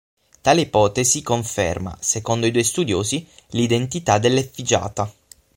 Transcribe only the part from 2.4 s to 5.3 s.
i due studiosi, l'identità dell'effigiata.